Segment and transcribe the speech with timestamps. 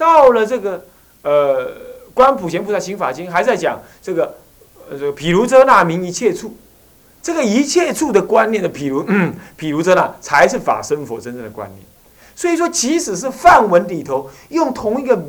[0.00, 0.82] 到了这个
[1.20, 1.66] 呃
[2.14, 4.34] 《观普贤菩萨行法经》，还在讲这个
[4.88, 6.56] 呃这个毗卢遮那名一切处，
[7.22, 9.04] 这个一切处的观念的毗卢
[9.58, 11.82] 毗卢遮那才是法身佛真正的观念。
[12.34, 15.22] 所以说，即使是梵文里头用同一个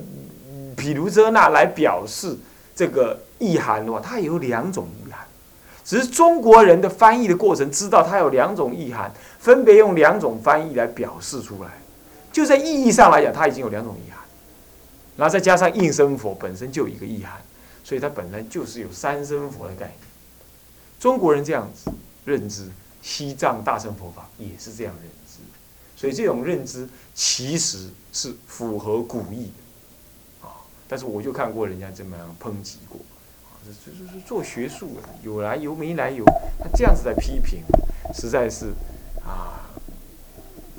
[0.77, 2.37] 毗卢遮那来表示
[2.73, 5.19] 这个意涵的话，它有两种意涵。
[5.83, 11.69] 只是中国人的翻译的过程，知道它有两种意涵，分别用两种翻译来表示出来。
[12.31, 14.20] 就在意义上来讲，它已经有两种意涵，
[15.21, 17.39] 然后再加上应身佛本身就有一个意涵，
[17.83, 19.97] 所以它本来就是有三身佛的概念。
[20.99, 21.91] 中国人这样子
[22.25, 22.67] 认知，
[23.03, 25.37] 西藏大乘佛法也是这样认知，
[25.95, 29.51] 所以这种认知其实是符合古意
[30.41, 30.57] 的啊。
[30.87, 32.99] 但是我就看过人家这么样抨击过。
[33.63, 36.25] 这这是做学术的，有来由没来由，
[36.57, 37.61] 他这样子在批评，
[38.11, 38.71] 实在是
[39.23, 39.69] 啊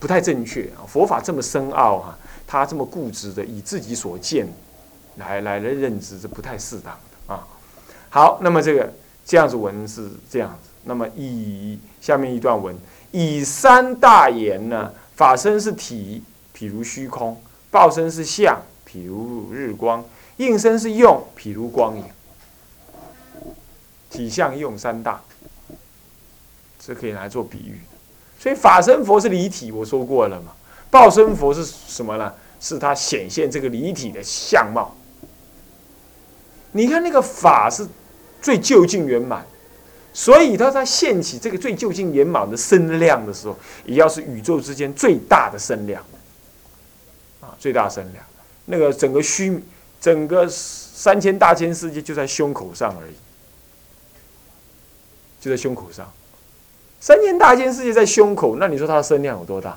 [0.01, 0.83] 不太正确啊。
[0.89, 2.19] 佛法这么深奥哈，
[2.53, 4.47] 他这么固执的以自己所见
[5.17, 7.48] 来来来认知，这不太适当的啊。
[8.11, 8.92] 好，那么这个
[9.25, 12.77] 这样子文是这样子，那么以下面一段文
[13.11, 16.22] 以三大言呢，法身是体，
[16.55, 17.34] 譬如虚空；
[17.70, 20.03] 报身是相，譬如日光；
[20.37, 22.05] 应身是用，譬如光影。
[24.11, 25.22] 体相用三大，
[26.78, 27.81] 这可以来做比喻。
[28.39, 30.53] 所以法身佛是离体，我说过了嘛。
[30.91, 32.34] 报身佛是什么呢？
[32.63, 34.97] 是它显现这个离体的相貌。
[36.71, 37.87] 你看那个法是
[38.41, 39.45] 最究竟圆满，
[40.15, 46.03] 所以它在现起这个最究竟圆满的身量的时候，也要是宇宙之间最大的身量
[47.41, 48.25] 啊，最大身量。
[48.67, 49.63] 那个整个虚，
[50.01, 53.15] 整个三千大千世界就在胸口上而已。
[55.41, 56.11] 就在胸口上，
[57.01, 59.77] 三千大千世界在胸口，那你说它的身量有多大？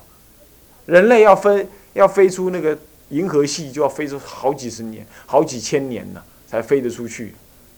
[0.86, 2.78] 人类要分要飞出那个
[3.10, 7.34] 银河系，就要飞出好几十年、好几千年呢，才飞得出去。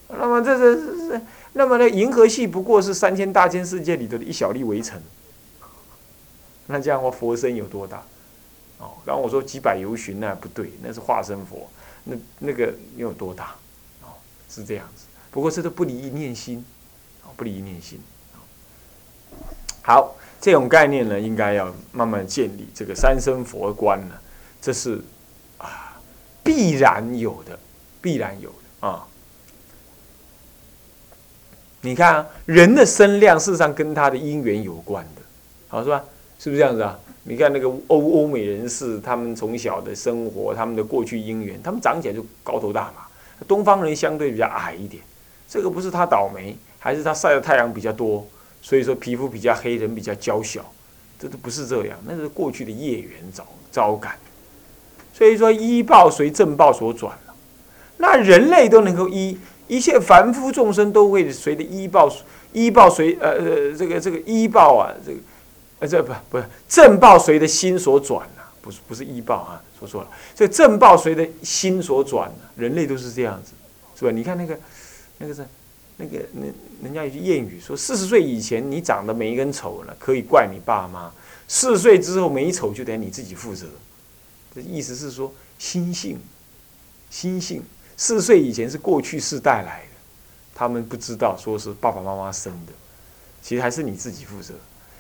[0.10, 0.76] 那么这这
[1.10, 1.22] 这，
[1.54, 1.90] 那么呢？
[1.90, 5.02] 银河系不过是三千大千世界里头的一小粒微尘。
[6.66, 8.04] 那这样的话，佛身有多大？
[8.80, 11.70] 哦，刚刚我说几百由旬那不对，那是化身佛，
[12.04, 13.56] 那那个又有多大？
[14.04, 14.12] 哦，
[14.50, 15.06] 是这样子。
[15.32, 16.66] 不过这都不离一念心。
[17.24, 18.00] 哦不离一念心，
[19.84, 22.68] 好，这种概念呢，应该要慢慢建立。
[22.74, 24.16] 这个三生佛观呢，
[24.62, 25.02] 这是
[25.58, 26.00] 啊
[26.44, 27.58] 必然有的，
[28.02, 29.06] 必然有的啊。
[31.82, 35.22] 你看啊，人的身量事实上跟他的因缘有关的，
[35.68, 36.04] 好是吧？
[36.40, 37.00] 是不是这样子啊？
[37.24, 43.06] 你看那个欧欧美人士，他们从小的生活，他们的过去因缘，他们长起来就高头大马。
[43.48, 45.04] 东方人相对比较矮一点，
[45.48, 46.56] 这个不是他倒霉。
[46.80, 48.26] 还是他晒的太阳比较多，
[48.62, 50.74] 所以说皮肤比较黑，人比较娇小，
[51.18, 54.18] 这都不是这样，那是过去的业缘招招感。
[55.14, 57.18] 所以说医报随正报所转，
[57.98, 62.12] 那人类都能够医，一切凡夫众生都会随着医报，
[62.52, 65.20] 医报随呃呃这个这个医报啊，这个
[65.80, 73.54] 呃这不不是正报随的心所转呐，不是不是医报啊，说错了，这正报随的心所转人类都是这样子，
[73.98, 74.12] 是吧？
[74.12, 74.60] 你看那个
[75.20, 75.46] 那个是。
[76.00, 76.54] 那个，人
[76.84, 81.12] 人家有句谚语说：四十岁以前你长得没一根丑了，可以怪你爸妈；
[81.48, 83.66] 四十岁之后没丑，就得你自己负责。
[84.54, 86.20] 这意思是说，心性，
[87.10, 87.64] 心性。
[87.98, 89.98] 四十岁以前是过去世带来的，
[90.54, 92.74] 他们不知道说是爸爸妈妈生的，
[93.42, 94.54] 其实还是你自己负责。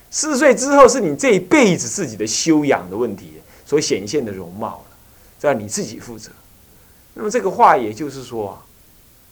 [0.09, 3.33] 四十岁之后是你这一辈子自己的修养的问题
[3.67, 4.97] 所显现的容貌了，
[5.39, 6.31] 这你自己负责。
[7.13, 8.63] 那么这个话也就是说啊。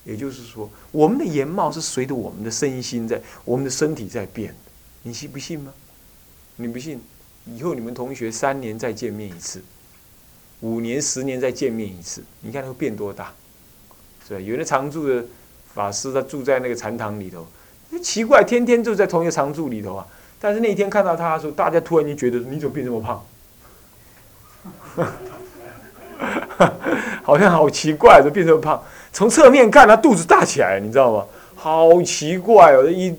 [0.05, 4.55] 也就是说，我们的颜貌是随着我们的身心在，我们的身体在变。
[5.03, 5.73] 你信不信吗？
[6.55, 7.01] 你不信，
[7.45, 9.61] 以后你们同学三年再见面一次，
[10.61, 13.33] 五年、十年再见面一次，你看他会变多大？
[14.27, 14.39] 是吧？
[14.39, 15.25] 有的常住的
[15.73, 17.45] 法师，他住在那个禅堂里头，
[18.01, 20.07] 奇怪，天天住在同一个常住里头啊。
[20.39, 23.25] 但是那天看到他的时候，大家突然间觉得，你怎么变这么胖？
[27.23, 28.81] 好像好奇怪，怎么变这么胖？
[29.15, 31.25] 从侧面看，他肚子大起来，你知道吗？
[31.55, 33.17] 好奇怪哦，一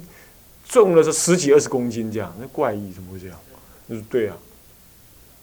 [0.68, 3.38] 重了是十几二十公斤这样，那怪异，怎么会这样？
[3.88, 4.36] 就是对啊，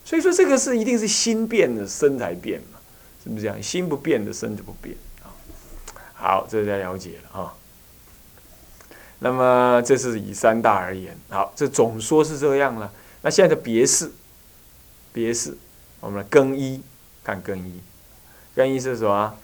[0.05, 2.77] 所以说这个是一定是心变的身才变嘛，
[3.23, 3.63] 是不是这样？
[3.63, 5.33] 心不变的身就不变啊。
[6.13, 7.51] 好，这大家了解了啊。
[9.17, 12.93] 那么这是以三大而言，好，这总说是这样了。
[13.23, 14.11] 那现在的别事，
[15.11, 15.57] 别事，
[15.99, 16.79] 我们来更衣，
[17.23, 17.81] 看更衣，
[18.55, 19.35] 更衣是什么？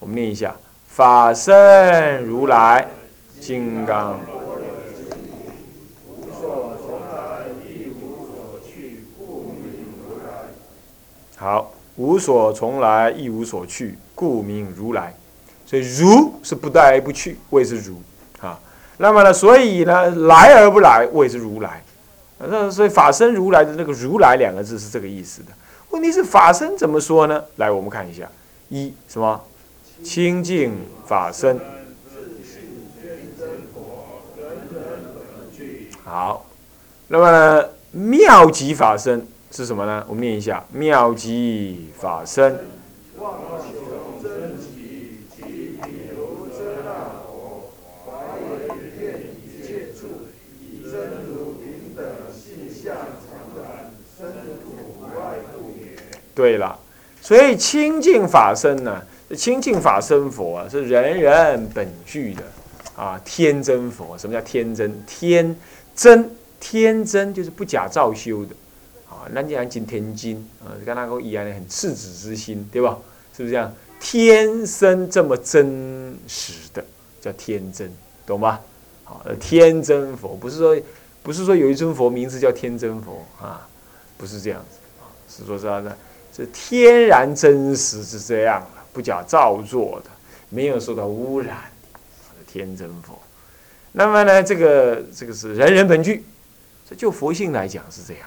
[0.00, 0.54] 我们念一下：
[0.86, 2.86] 法身如来
[3.40, 4.18] 金刚。
[11.36, 15.14] 好，无所从来，亦无所去，故名如来。
[15.66, 17.96] 所以如是不来不去，谓之如
[18.40, 18.58] 啊。
[18.96, 21.82] 那么呢，所以呢，来而不来，谓之如来。
[22.38, 25.48] 那所以法身如来的那个“如来”两个字是这个意思的。
[25.90, 27.42] 问题是法身怎么说呢？
[27.56, 28.28] 来，我们看一下，
[28.68, 29.40] 一什么
[30.02, 30.72] 清净
[31.06, 31.60] 法身。
[36.04, 36.46] 好，
[37.08, 40.04] 那么妙极法身是什么呢？
[40.08, 42.58] 我们念一下：妙极法身。
[56.34, 56.78] 对了，
[57.20, 59.02] 所以清净法身呢，
[59.36, 62.42] 清净法身佛啊，是人人本具的
[62.96, 64.16] 啊，天真佛。
[64.16, 64.92] 什么叫天真？
[65.06, 65.54] 天
[65.94, 68.54] 真天真就是不假造修的
[69.08, 69.28] 啊。
[69.32, 70.36] 那讲《金天经》
[70.66, 72.98] 啊，跟那个一样的很赤子之心，对吧？
[73.36, 73.72] 是不是这样？
[74.00, 76.84] 天生这么真实的
[77.20, 77.92] 叫天真，
[78.24, 78.60] 懂吗？
[79.04, 80.80] 好，天真佛不是说
[81.22, 83.68] 不是说有一尊佛名字叫天真佛啊，
[84.16, 84.64] 不是这样
[85.28, 85.94] 子，是说啥呢？
[86.34, 90.10] 是天然真实是这样，不假造作的，
[90.48, 91.56] 没有受到污染
[92.38, 93.18] 的天真佛。
[93.92, 96.24] 那么呢，这个这个是人人本具，
[96.88, 98.22] 这就佛性来讲是这样。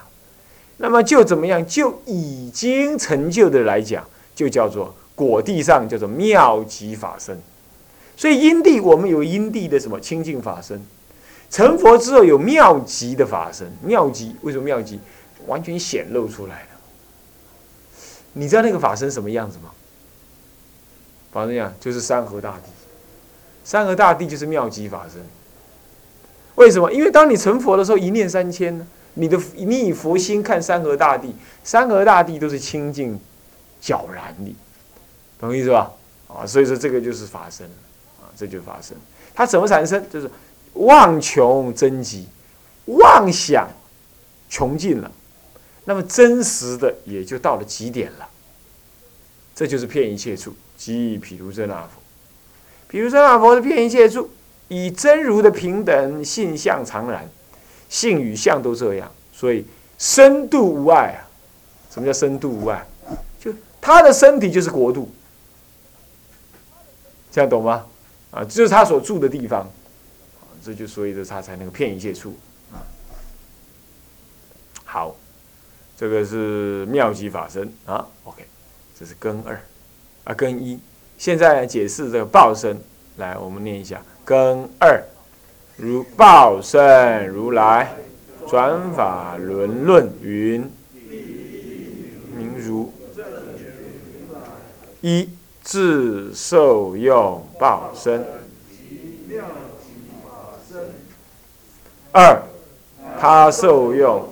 [0.78, 1.64] 那么就怎么样？
[1.66, 4.04] 就已经成就的来讲，
[4.34, 7.40] 就叫做果地上叫做妙极法身。
[8.16, 10.84] 所以因地我们有因地的什么清净法身，
[11.50, 13.70] 成佛之后有妙极的法身。
[13.82, 14.98] 妙极为什么妙极？
[15.46, 16.68] 完全显露出来了。
[18.32, 19.70] 你知道那个法身什么样子吗？
[21.32, 22.70] 反正呀就是山河大地，
[23.64, 25.20] 山河大地就是妙极法身。
[26.56, 26.92] 为什么？
[26.92, 31.34] 因为当你成佛的时候，一念三千呢，你的你以佛心看山河大地，
[31.64, 33.18] 山河大地都是清净
[33.82, 34.54] 皎然的，
[35.40, 35.90] 懂意思吧？
[36.28, 37.66] 啊，所以说这个就是法身，
[38.20, 38.96] 啊，这就是法身。
[39.34, 40.04] 它怎么产生？
[40.10, 40.30] 就是
[40.74, 42.28] 妄穷真极，
[42.84, 43.66] 妄想
[44.50, 45.10] 穷尽了。
[45.84, 48.28] 那么真实的也就到了极点了，
[49.54, 52.00] 这就是骗一切处，即譬如真那佛。
[52.90, 54.30] 譬如真那佛是骗一切处，
[54.68, 57.28] 以真如的平等性相常然，
[57.88, 59.66] 性与相都这样，所以
[59.98, 61.28] 深度无碍啊。
[61.90, 62.86] 什么叫深度无碍？
[63.38, 65.12] 就他的身体就是国度，
[67.30, 67.86] 这样懂吗？
[68.30, 69.70] 啊，就是他所住的地方，
[70.64, 72.34] 这就所以的他才能够骗一切处
[72.72, 72.80] 啊。
[74.84, 75.14] 好。
[75.94, 78.44] 这个是妙极法身啊，OK，
[79.02, 79.60] 这是根二，
[80.22, 80.78] 啊根一。
[81.18, 82.80] 现在解释这个报身，
[83.16, 85.02] 来我们念一下根二，
[85.76, 87.96] 如报身如来
[88.46, 90.70] 转法轮论云，
[92.36, 92.92] 名如
[95.00, 95.28] 一
[95.64, 98.24] 自受用报身，
[102.12, 102.40] 二
[103.18, 104.28] 他受用。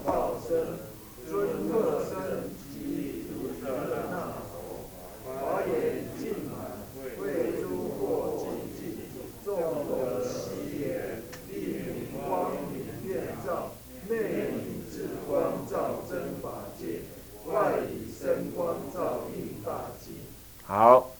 [20.62, 21.11] 好，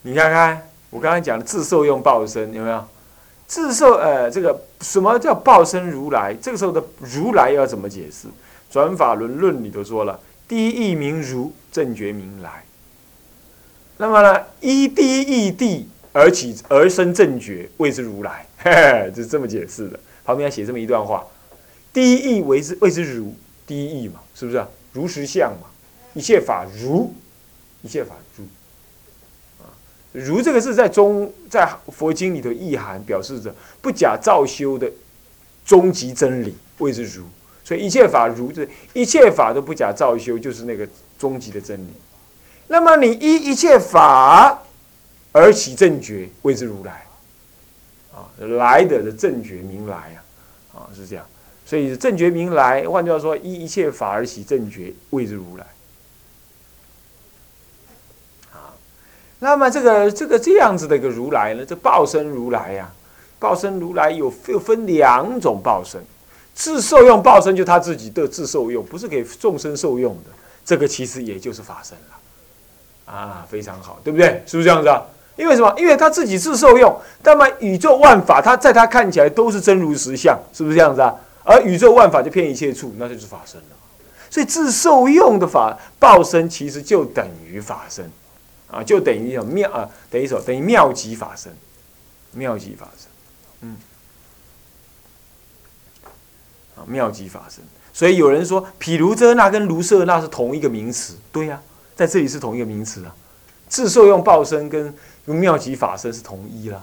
[0.00, 2.84] 你看看我刚才讲的自受用报身有没有？
[3.46, 6.34] 自受呃，这个什么叫报身如来？
[6.40, 8.28] 这个时候的如来要怎么解释？
[8.70, 12.64] 转法轮论里头说了，第一义名如，正觉名来。
[13.98, 18.46] 那么呢，依第一义地而起而生正觉，谓之如来。
[18.58, 20.00] 嘿嘿，就是这么解释的。
[20.24, 21.24] 旁边要写这么一段话：
[21.92, 23.34] 第一义为之谓之如，
[23.66, 24.64] 第一义嘛，是不是？
[24.92, 25.68] 如实相嘛，
[26.14, 27.12] 一切法如，
[27.82, 28.44] 一切法如。
[30.12, 34.90] 如这个是在中在佛经里头意涵，表示着不假造修的
[35.64, 37.24] 终极真理，谓之如。
[37.64, 40.86] 所以一切法如，这一切法都不假造修，就是那个
[41.18, 41.92] 终极的真理。
[42.66, 44.62] 那么你依一切法
[45.30, 47.06] 而起正觉，谓之如来。
[48.12, 48.28] 啊，
[48.58, 50.20] 来的的正觉名来啊，
[50.74, 51.24] 啊是这样。
[51.64, 55.64] 所以正觉名来，换句话说，依一切法而起正觉，谓之如来。
[59.42, 62.88] 那么这个这个这样子的一个如来呢，这报身如来呀，
[63.40, 66.00] 报身如来有又分两种报身，
[66.54, 70.30] 自受用报身就他自己的自受用，不是给众生受用的，
[70.64, 74.40] 这个其实也就是法身了，啊，非常好，对不对？
[74.46, 75.02] 是不是这样子啊？
[75.34, 75.74] 因为什么？
[75.76, 81.12] 因为他自己自受用，那么宇宙万法，他在他看起来都是真如实相，是不是这样子啊？
[81.42, 83.76] 而宇宙万法就骗一切处，那就是法身了。
[84.30, 88.08] 所以自受用的法报身，其实就等于法身，
[88.72, 90.42] 啊，就等于一种妙啊，等于什么？
[90.44, 91.54] 等于妙极法身，
[92.32, 93.08] 妙极法身，
[93.60, 93.76] 嗯，
[96.74, 97.62] 啊，妙极法身。
[97.92, 101.60] 所以有人说，毗卢遮那跟卢舍那是同一个名词，对呀，
[101.94, 103.14] 在这里是同一个名词啊。
[103.68, 104.94] 自受用报身跟
[105.26, 106.82] 用妙极法身是同一啦，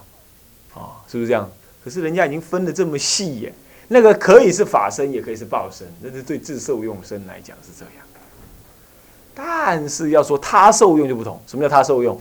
[0.75, 1.51] 啊，是不是这样？
[1.83, 3.53] 可是人家已经分的这么细耶，
[3.87, 8.05] 那个可以是法身，也可以是报身，那是对自受用身来讲是这样。
[9.41, 12.19] 但是要说他受用就不同，什么叫他受用？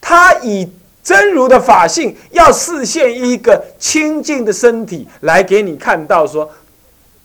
[0.00, 0.70] 他以
[1.02, 6.48] 真如的法性，要示现一个清净的身体来给你看到，说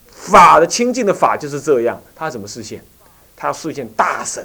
[0.10, 2.02] 法的清净的法就是这样。
[2.16, 2.84] 他怎么示现？
[3.36, 4.44] 他要示现大神，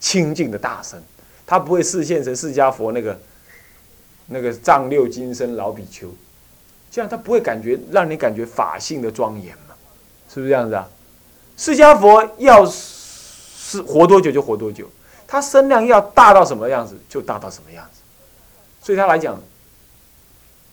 [0.00, 1.00] 清净的大神。
[1.46, 3.20] 他不会示现成释迦佛那个
[4.26, 6.08] 那个丈六金身老比丘，
[6.90, 9.74] 这样他不会感觉让你感觉法性的庄严嘛？
[10.34, 10.88] 是不是这样子啊？
[11.56, 12.66] 释迦佛要
[13.68, 14.88] 是活多久就活多久，
[15.26, 18.00] 他身量要大到什么样子就大到什么样子，
[18.80, 19.38] 所以他来讲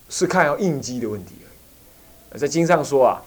[0.10, 2.40] 是看要应机的问题而已。
[2.40, 3.22] 在经上说啊，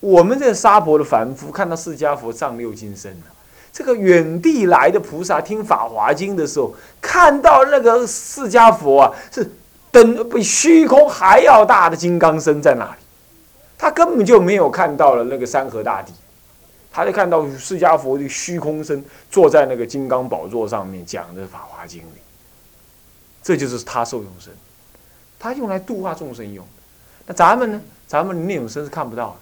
[0.00, 3.26] 我们这沙婆的凡夫看到释迦佛丈六金身呢。
[3.70, 9.48] 这个远地来的菩萨听《法华经》的时候，看到那个释迦佛啊，是
[9.92, 12.96] 等比虚空还要大的金刚身在那里，
[13.76, 16.12] 他根本就没有看到了那个山河大地，
[16.90, 22.20] 他就看到释迦佛的虚空身坐在那个金刚宝座上面讲的《法华经》里，
[23.42, 24.52] 这就是他受用身，
[25.38, 26.66] 他用来度化众生用。
[27.26, 27.80] 那咱们呢？
[28.06, 29.36] 咱们那种身是看不到的，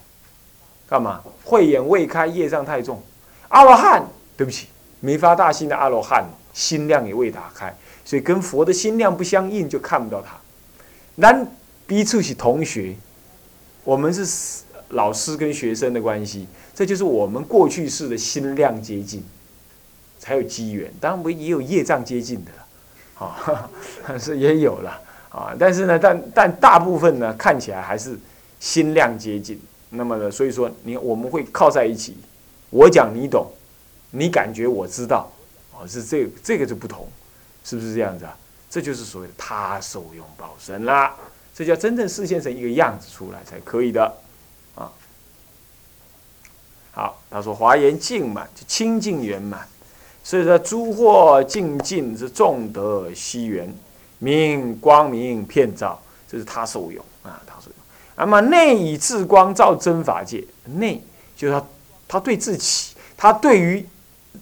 [0.89, 1.23] 干嘛？
[1.45, 3.01] 慧眼未开，业障太重，
[3.47, 4.05] 阿罗汉。
[4.35, 4.67] 对不起，
[4.99, 6.23] 没发大心的阿罗汉
[6.53, 7.75] 心量也未打开，
[8.05, 10.35] 所以跟佛的心量不相应，就看不到他。
[11.19, 11.47] 咱
[11.87, 12.95] 彼此是同学，
[13.83, 19.23] 我们是老师跟学生的关系，这就是我们过去式的心量接近，
[20.19, 20.91] 才有机缘。
[20.99, 23.69] 当然，我也有业障接近的了，啊，
[24.17, 25.55] 是也有了啊。
[25.59, 28.17] 但是呢，但但大部分呢，看起来还是
[28.59, 29.59] 心量接近。
[29.89, 32.17] 那么呢，所以说你我们会靠在一起，
[32.69, 33.47] 我讲你懂。
[34.11, 35.29] 你感觉我知道，
[35.73, 37.05] 哦，是这这个就不同，
[37.65, 38.35] 是不是这样子啊？
[38.69, 41.13] 这就是所谓的他受用报身啦，
[41.53, 44.13] 这叫真正实现成一个样子出来才可以的，
[46.97, 49.67] 好，他说华严净满就清净圆满，
[50.23, 53.71] 所以说诸惑净尽是众德悉圆，
[54.17, 57.75] 明光明遍照，这是他受用啊，他受用。
[58.15, 60.99] 那么内以智光照真法界，内
[61.35, 61.65] 就是他
[62.07, 63.85] 他对自己，他对于。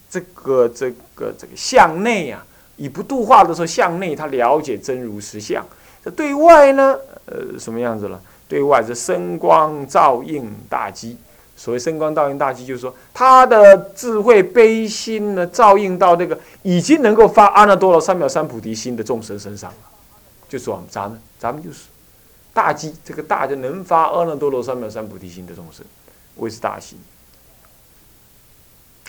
[0.09, 2.45] 这个这个这个向内啊，
[2.77, 5.65] 以不度化的时候向内，他了解真如实相。
[6.03, 8.21] 这对外呢，呃，什么样子了？
[8.47, 11.17] 对外是声光照应大机。
[11.55, 19.77] 所谓声光照应大机，就是说他的智慧悲心呢，照应到这个已经能够发阿耨多罗三藐三菩提心的众生身上了。
[20.49, 21.85] 就是我们咱们，咱们就是
[22.53, 25.85] 大机，这个大就能发阿耨多罗三藐三菩提心的众生，
[26.35, 26.99] 谓之大心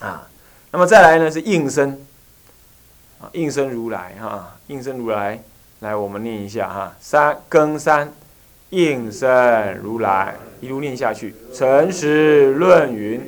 [0.01, 0.29] 啊。
[0.71, 2.07] 那么再来呢是应身，
[3.21, 5.43] 啊，应身如来哈，应身如来，
[5.81, 8.13] 来我们念一下哈，三更三，
[8.71, 13.21] 应身如来，一路念下去，诚实论云。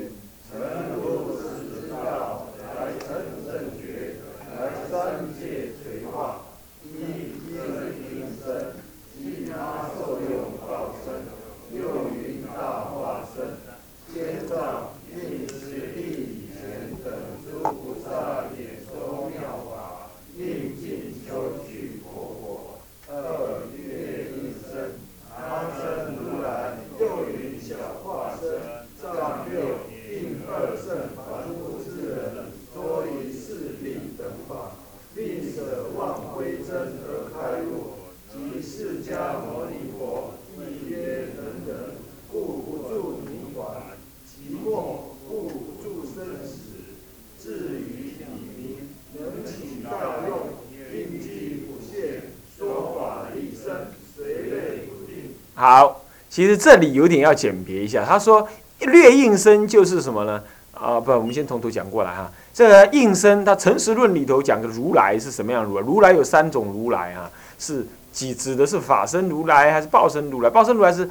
[55.59, 58.05] 好，其实这里有点要简别一下。
[58.05, 58.47] 他说
[58.79, 60.41] 略应声就是什么呢？
[60.73, 62.31] 啊，不，我们先从头讲过来哈。
[62.55, 65.85] 这个应声，他《诚实论》里头讲的如来是什么样如来？
[65.85, 70.49] 如来有三种如来啊，是指指的是法身如来还是报身如来？
[70.49, 71.11] 报身如来是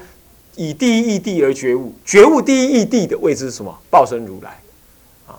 [0.56, 3.78] 以第一义谛而觉悟，觉悟第一义谛的位置是什么？
[3.90, 4.62] 报身如来
[5.28, 5.36] 啊。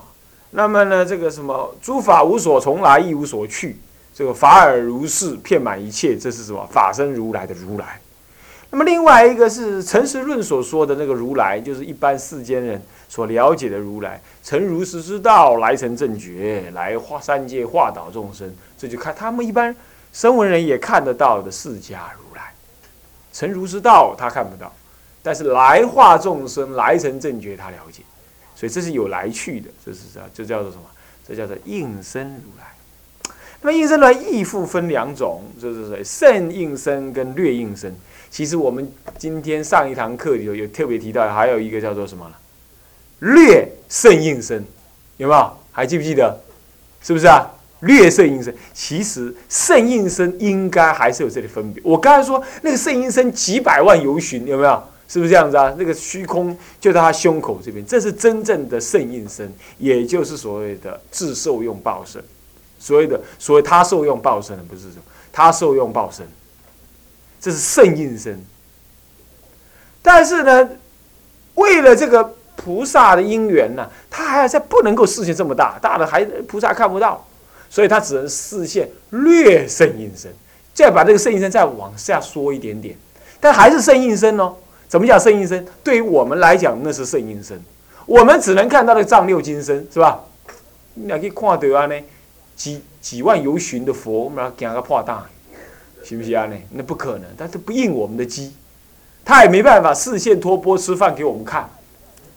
[0.50, 3.78] 那么呢，这个什么诸法无所从来，亦无所去，
[4.12, 6.68] 这个法尔如是，遍满一切，这是什么？
[6.70, 7.98] 法身如来的如来。
[8.70, 18.54] 那么另外一个是陈实论所说的那个如来，就是一般世间人所了解的如来，成如实之道，来成正觉，来化三界化导众生。
[18.76, 19.74] 这就看他们一般
[20.12, 22.52] 声闻人也看得到的释迦如来，
[23.32, 24.70] 成如实道他看不到，
[25.22, 28.02] 但是来化众生，来成正觉他了解，
[28.54, 30.84] 所以这是有来去的，这是这这叫做什么？
[31.26, 33.32] 这叫做应身如来。
[33.62, 37.96] 那么应身如来亦复分两种，就是圣应身跟略应身。
[38.30, 42.30] 其实我们今天上一堂课里头有特别提到，还有一个叫做什么？
[43.20, 44.64] 略胜应身，
[45.16, 45.52] 有没有？
[45.72, 46.38] 还记不记得？
[47.02, 47.50] 是不是啊？
[47.80, 51.82] 略胜应身，其实胜应身应该还是有这里分别。
[51.84, 54.82] 我刚才说那个胜应身几百万游巡，有没有？
[55.06, 55.74] 是不是这样子啊？
[55.78, 62.22] 那个虚空就在他胸口这边，这是真正的胜应身，也就是所谓的自受用报身。
[62.78, 66.26] 所谓的所谓他受用报身，不是什么他受用报身。
[67.40, 68.38] 这是圣应身，
[70.02, 70.68] 但是呢，
[71.54, 77.24] 为了这个菩萨的因缘呢，他还要在不能够视线这么大，大的还菩萨看不到，
[77.70, 80.32] 所以他只能视线略圣应身，
[80.74, 82.96] 再把这个圣应身再往下缩一点点，
[83.38, 84.54] 但还是圣应身哦。
[84.88, 85.64] 怎么讲圣应身？
[85.84, 87.60] 对于我们来讲，那是圣应身，
[88.06, 90.24] 我们只能看到那个藏六金身，是吧？
[90.94, 91.94] 你可以看到啊呢，
[92.56, 95.24] 几几万游巡的佛，我们要讲个破大。
[96.04, 96.46] 行不行啊？
[96.46, 98.54] 那那不可能，但是不应我们的机，
[99.24, 101.68] 他也没办法视线托钵吃饭给我们看，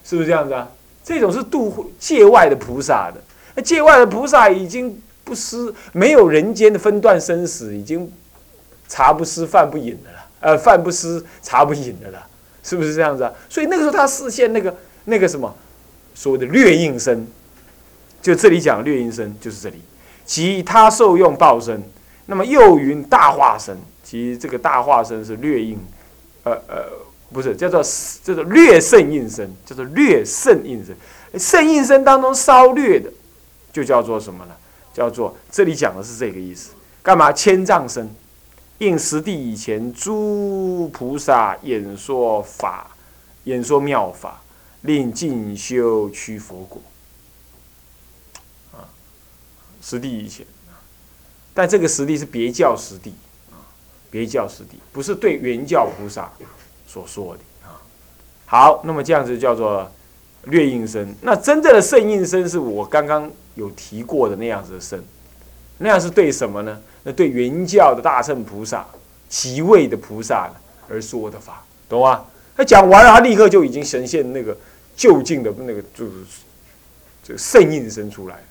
[0.03, 0.69] 是不是这样子啊？
[1.03, 3.21] 这种是度界外的菩萨的，
[3.55, 8.11] 那界外的菩萨已经不思没有人间的分段生死，已经
[8.87, 12.27] 茶不思饭不饮的了，呃，饭不思茶不饮的了，
[12.63, 13.31] 是不是这样子啊？
[13.49, 14.75] 所以那个时候他视线那个
[15.05, 15.55] 那个什么
[16.13, 17.25] 所谓的略应身，
[18.21, 19.81] 就这里讲略应身就是这里，
[20.25, 21.81] 即他受用报身。
[22.31, 25.77] 那么又云大化身，其实这个大化身是略应，
[26.45, 26.85] 呃呃，
[27.33, 27.83] 不是叫做
[28.23, 30.95] 叫做略胜应身，叫做略胜应身。
[31.37, 33.11] 胜应身当中稍略的，
[33.73, 34.55] 就叫做什么呢？
[34.93, 36.71] 叫做这里讲的是这个意思。
[37.03, 37.33] 干嘛？
[37.33, 38.09] 千丈身，
[38.77, 42.95] 应十地以前诸菩萨演说法，
[43.43, 44.41] 演说妙法，
[44.83, 46.81] 令进修趋佛果。
[48.71, 48.87] 啊，
[49.81, 50.45] 十地以前。
[51.53, 53.13] 但这个实地是别教实地
[53.51, 53.59] 啊，
[54.09, 56.31] 别教实地不是对原教菩萨
[56.87, 57.81] 所说的啊。
[58.45, 59.89] 好，那么这样子叫做
[60.45, 61.13] 略应身。
[61.21, 65.03] 那真正的圣应身是我刚刚有提过的那样子的身，
[65.77, 66.79] 那样是对什么呢？
[67.03, 68.85] 那对原教的大圣菩萨、
[69.27, 70.49] 即位的菩萨
[70.87, 72.25] 而说的法，懂吗？
[72.55, 74.55] 他讲完了，他立刻就已经呈现那个
[74.95, 76.11] 就近的那个就是
[77.23, 78.43] 这个圣应身出来。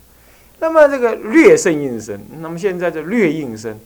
[0.61, 3.81] 那么这个略胜应身，那么现在的略应身，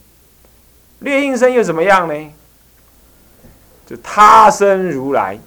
[0.99, 2.31] 略应身又怎么样呢？
[3.87, 5.39] 就他生如来，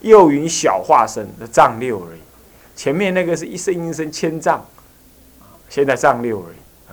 [0.00, 2.20] 又云小化身的藏六而已。
[2.76, 4.66] 前面那个是一生应身千丈，
[5.68, 6.92] 现在藏六而已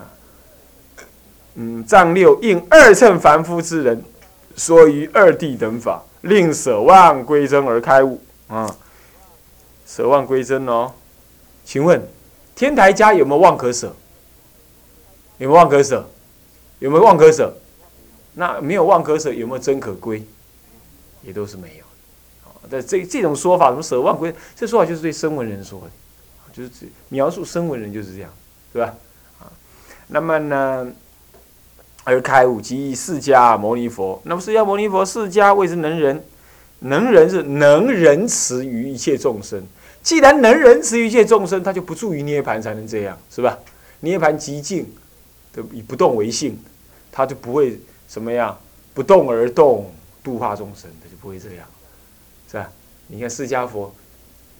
[1.56, 4.02] 嗯，藏六应二乘凡夫之人，
[4.56, 8.74] 说于二地等法，令舍万归真而开悟啊。
[9.86, 10.92] 舍万归真哦，
[11.64, 12.02] 请问？
[12.54, 13.94] 天台家有没有望可舍？
[15.38, 16.08] 有没有望可舍？
[16.78, 17.54] 有没有望可舍？
[18.34, 20.22] 那没有望可舍，有没有真可归？
[21.22, 21.84] 也都是没有。
[22.70, 24.34] 但这这种说法，什么舍万归？
[24.54, 25.86] 这说法就是对声闻人说的，
[26.52, 26.70] 就是
[27.08, 28.30] 描述声闻人就是这样，
[28.72, 28.94] 对吧？
[29.40, 29.52] 啊，
[30.06, 30.92] 那么呢，
[32.04, 34.20] 而开悟即释迦牟尼佛。
[34.24, 36.24] 那么释迦牟尼佛，释迦谓之能人，
[36.78, 39.66] 能人是能仁慈于一切众生。
[40.02, 43.56] 既然能仁慈一切众生，他就不住于涅盘才能这样，是吧？
[44.00, 44.92] 涅盘极静，
[45.52, 46.58] 的以不动为性，
[47.12, 48.58] 他就不会什么样，
[48.92, 51.64] 不动而动，度化众生，他就不会这样，
[52.50, 52.68] 是吧？
[53.06, 53.94] 你看释迦佛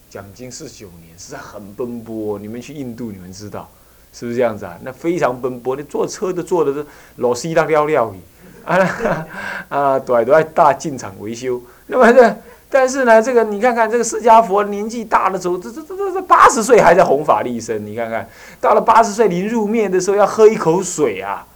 [0.09, 2.39] 讲经四九年，是很奔波。
[2.39, 3.69] 你们去印度，你们知道
[4.13, 4.79] 是不是这样子啊？
[4.83, 8.17] 那非常奔波，你坐车都坐的是老西大尿尿的，
[8.65, 9.27] 啊
[9.69, 12.37] 啊，都都在大进场维修，那么这。
[12.75, 17.85] 但是呢，这个你看看，这个释迦佛年纪大了，走这这这这这八十岁还在弘法利生。
[17.85, 18.27] 你看看，
[18.63, 21.47] 到了八十岁临入灭的时候，要喝一口水啊，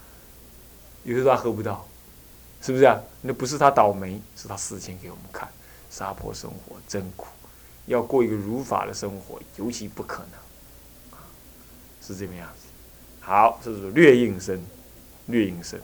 [1.05, 1.87] 有时候他喝不到，
[2.61, 3.01] 是不是啊？
[3.23, 5.49] 那不是他倒霉，是他示现给我们看，
[5.89, 7.29] 沙婆生活真苦，
[7.87, 11.19] 要过一个如法的生活，尤其不可能，
[12.07, 12.67] 是这个样子。
[13.21, 14.63] 好，这是略应身，
[15.29, 15.81] 略应身。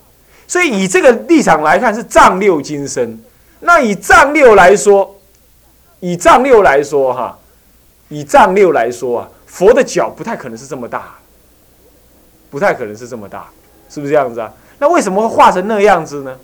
[0.47, 3.19] 所以以这个立场来看，是藏六金身。
[3.61, 5.09] 那以藏六来说。
[6.03, 7.39] 以藏六来说，哈，
[8.09, 11.15] 以藏六来说啊，佛的脚不太可能是这么大，
[12.49, 13.49] 不太可能是这么大，
[13.89, 14.53] 是不是这样子啊？
[14.79, 16.37] 那为什么会画成那样子呢？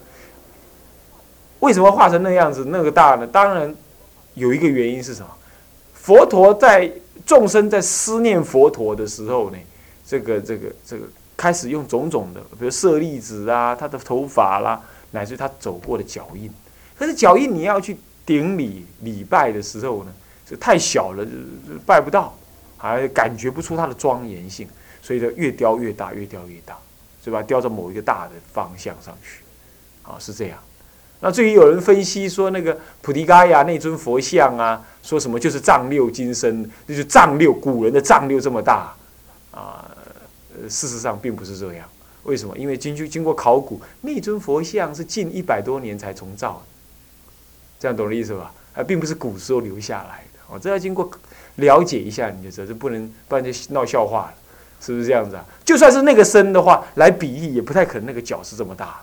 [1.60, 3.28] 为什么画成那样子那个大呢？
[3.28, 3.76] 当然
[4.34, 5.28] 有一个原因是什么？
[5.93, 6.89] 佛陀在
[7.26, 9.58] 众生在思念佛陀的时候呢，
[10.08, 11.04] 这个这个这个
[11.36, 16.50] 开始用种种的，比如舍利子啊，他的头发啦，乃至他走过的脚印。
[16.98, 17.98] 可是脚印你要去
[18.30, 20.13] 顶礼礼拜的时候呢，
[20.48, 21.26] 这太小了，
[21.84, 22.38] 拜不到，
[22.78, 24.68] 还感觉不出它的庄严性，
[25.02, 26.78] 所以就越雕越大，越雕越大，
[27.26, 27.42] 是吧？
[27.42, 29.42] 雕到某一个大的方向上去，
[30.04, 30.60] 啊，是这样。
[31.22, 38.94] 那至于有人分析说，那个菩提伽亚那尊佛像啊，说什么就是丈六金身，就是丈六古人的丈六这么大
[39.50, 39.89] 啊？
[40.70, 41.89] 事实上并不是这样。
[42.26, 42.56] 为什么？
[42.56, 46.63] 因为经经经过考古，那尊佛像是近一百多年才重造，
[47.80, 48.52] 这样懂我的意思吧？
[48.76, 50.39] 啊，并不是古时候留下来的。
[50.50, 51.10] 哦，这要经过
[51.56, 54.34] 了解一下，你就知道，这不能不然就闹笑话了，
[54.82, 55.46] 是不是这样子啊？
[55.63, 59.00] 就算是那个身的话，来比喻也不太可能那个脚是这么大。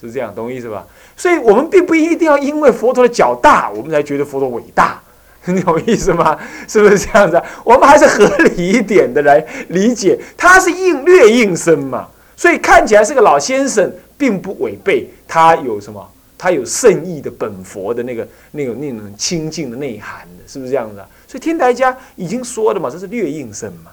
[0.00, 0.86] 是这样，懂我意思吧？
[1.14, 4.98] 所以我们并不一定要因为佛陀的脚大，我们才觉得佛陀伟大，
[5.44, 6.38] 你懂我意思吗？
[6.66, 7.38] 是不是这样子？
[7.62, 21.06] 我们还是合理一点的来理解，他是应略应身嘛，所以看起来是个老先生，并不违背他有什么，他有圣意的本佛的那个那种那种清净的内涵的，是不是这样子啊？
[21.28, 23.90] 所以天台家已经说了嘛，这是略应身嘛，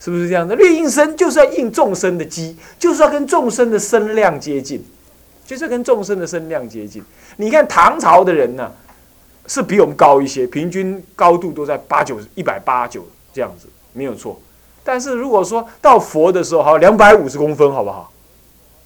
[0.00, 0.56] 是不是这样的？
[0.56, 4.82] 略应身就是要应众生的机，就是要跟众生的身量接近。
[5.44, 7.02] 就是跟众生的身量接近。
[7.36, 8.72] 你看唐朝的人呢，
[9.48, 14.40] 是比我们高一些，平均高度都在八九一百八九这样子，没有错。
[14.84, 18.12] 但是如果说到佛的时候，好两百五十公分，好不好？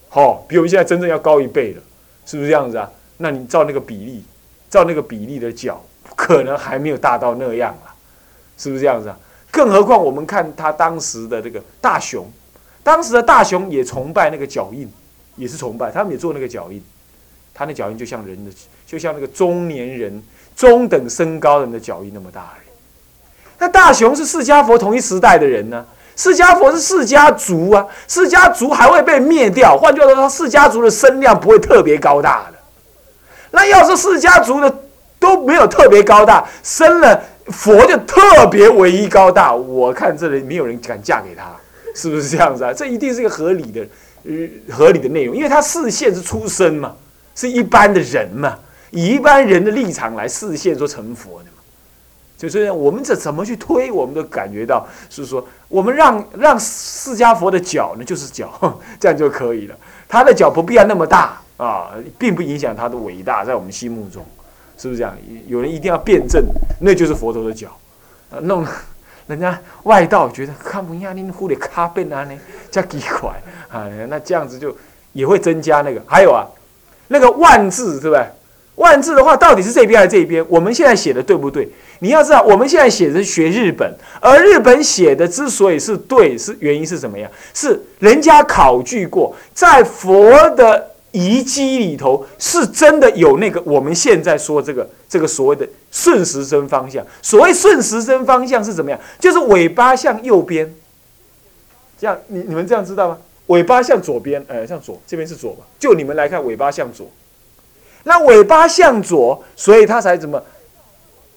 [0.09, 1.83] 好，比我们现在真正要高一倍了，
[2.24, 2.90] 是不是这样子啊？
[3.16, 4.24] 那你照那个比例，
[4.68, 5.83] 照那个比例的脚，
[6.16, 7.94] 可能还没有大到那样啊，
[8.59, 9.18] 是不是这样子啊？
[9.50, 12.27] 更何况我们看他当时的这个大雄，
[12.83, 14.90] 当时的大雄也崇拜那个脚印。
[15.37, 16.81] 也是崇拜，他们也做那个脚印，
[17.53, 18.53] 他那脚印就像人的，
[18.87, 20.22] 就像那个中年人、
[20.55, 22.68] 中等身高人的脚印那么大而已。
[23.59, 25.85] 那大雄是释迦佛同一时代的人呢？
[26.14, 29.77] 释迦佛是释迦族啊，释迦族还会被灭掉。
[29.77, 32.59] 换句话说，释迦族的身量不会特别高大的。
[33.55, 34.79] 那要是释迦族的
[35.19, 41.45] 都没有特别高大，生了佛就特别唯一高大，我看这里没有人敢嫁给他，
[41.95, 42.73] 是不是这样子啊？
[42.73, 43.87] 这一定是一个合理的。
[44.27, 44.33] 呃
[44.75, 46.95] 合理的内容，因为他视线是出生嘛，
[47.35, 48.59] 是一般的人嘛，
[48.90, 51.61] 以一般人的立场来视线说成佛的嘛，
[52.38, 58.51] 就是我们这怎么去推，我们都感觉到是说，我们让让释迦佛的脚呢就是脚，
[58.99, 59.77] 这样就可以了，
[60.09, 64.25] 他的脚不必要那么大啊，并不影响他的伟大，在我们心目中，
[64.77, 65.17] 是不是这样？
[65.47, 66.45] 有人一定要辩证，
[66.81, 67.69] 那就是佛陀的脚，
[68.31, 68.67] 啊，弄。
[69.27, 72.38] 人家外道觉得看不亚你护的卡变啊呢，
[72.71, 73.31] 叫几块
[73.71, 74.77] 啊，那这样子就
[75.14, 76.03] 也会增加那个。
[76.07, 76.45] 还有啊，
[77.09, 78.23] 那个万字对不对？
[78.75, 80.45] 万字的话，到底是这边还是这边？
[80.47, 81.67] 我们现在写的对不对？
[82.01, 83.90] 你要知道，我们现在写的是学日本，
[84.21, 87.27] 而日本写的之所以是对，是原因是什么呀？
[87.55, 90.90] 是人家考据过，在佛的。
[91.14, 97.07] 遗迹里头是真的有那个我们现在说这个这个所谓的顺时针方向。
[97.22, 98.98] 所谓顺时针方向是怎么样？
[99.20, 100.74] 就是尾巴向右边，
[102.00, 103.18] 这样你你们这样知道吗？
[103.46, 105.64] 尾巴向左边，呃，向左这边是左吧？
[105.79, 107.07] 就你们来看，尾巴向左，
[108.03, 110.42] 那尾巴向左，所以它才怎么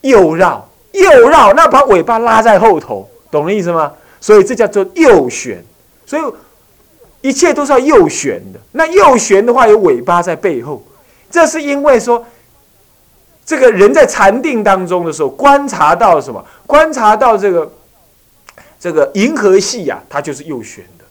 [0.01, 1.53] 右绕右绕？
[1.53, 3.93] 那把尾巴拉在后头，懂的意思吗？
[4.19, 5.63] 所以这叫做右旋，
[6.07, 6.21] 所以。
[7.21, 8.59] 一切都是要右旋的。
[8.71, 10.83] 那右旋的话，有尾巴在背后，
[11.29, 12.25] 这是因为说，
[13.45, 16.43] 这个人在禅定当中的时候，观察到什么？
[16.65, 17.71] 观察到这个
[18.79, 21.05] 这个银河系呀，它就是右旋的。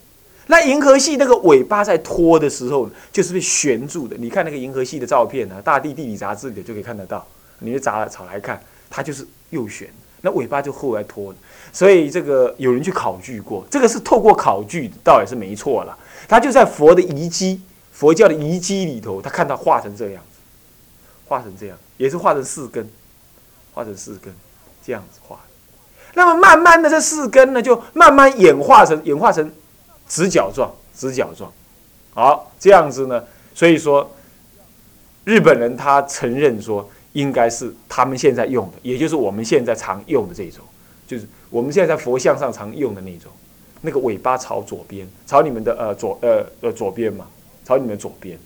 [0.49, 4.17] 那银河系那个尾巴在拖的时候，就是被悬住的。
[4.17, 7.27] 你看那个银河系的照片呢，《大地地理》杂志里就可以看得到。
[7.59, 9.89] 你去杂草来看，它就是右旋，
[10.21, 11.39] 那尾巴就后来拖的。
[11.77, 15.95] 所以这个有人去考据过，这个是透过考据，倒也是没错了。
[16.27, 17.61] 他就在佛的遗迹，
[17.93, 20.39] 佛教的遗迹里头，他看到画成这样子，
[21.29, 22.89] 画成这样，也是画成四根，
[23.75, 24.35] 画成四根，
[24.83, 25.39] 这样子画。
[26.15, 29.53] 那么慢慢的这四根呢，就慢慢演化成演化成
[30.09, 31.53] 直角状，直角状。
[32.15, 33.23] 好，这样子呢，
[33.55, 34.11] 所以说
[35.25, 40.65] 日本人他承认说，应该是他们现在用的，也就是我们现在常用的这种，
[41.07, 41.27] 就是。
[41.49, 43.31] 我们现在在佛像上常用的那种，
[43.81, 47.25] 那个尾巴朝左边，朝你们的呃左呃呃左边嘛，
[47.65, 48.37] 朝你们左边，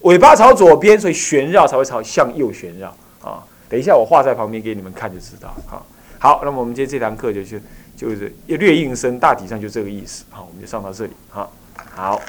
[0.00, 2.88] 尾巴朝左边，所以旋绕才会朝向右旋绕
[3.22, 3.44] 啊。
[3.68, 5.54] 等一下我画在旁边给你们看就知道。
[5.66, 5.86] 好，
[6.18, 7.58] 好，那么我们今天这堂课就就
[7.94, 10.24] 就是略应声，大体上就这个意思。
[10.30, 11.12] 好，我们就上到这里。
[11.28, 11.52] 好，
[11.94, 12.20] 好，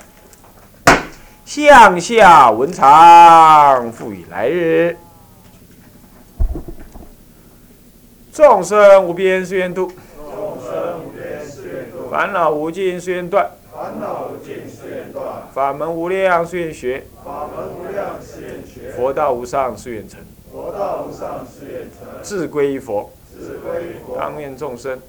[1.45, 4.95] 向下文长，复以来日。
[8.37, 12.07] 众生无边誓愿度，众生无边誓愿度。
[12.11, 15.25] 烦恼无尽誓愿断，烦恼无尽誓愿断。
[15.51, 17.03] 法门无量誓愿学，
[18.95, 20.19] 佛道无上誓愿成，
[20.51, 22.21] 佛道无上誓愿成。
[22.21, 23.09] 志归一佛，
[24.15, 25.01] 当愿众生。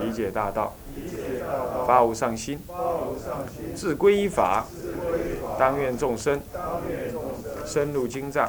[0.00, 0.74] 理解大道，
[1.86, 2.58] 发无上心，
[3.76, 4.64] 志归一法，
[5.58, 6.40] 当愿众生。
[7.66, 8.48] 深入经藏，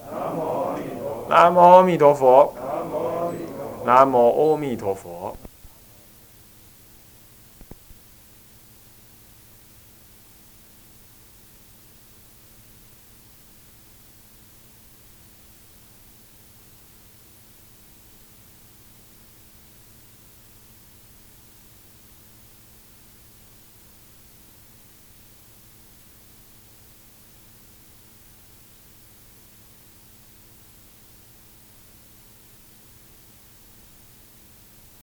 [1.31, 2.53] 南无阿弥陀佛。
[3.85, 5.33] 南无阿弥陀佛。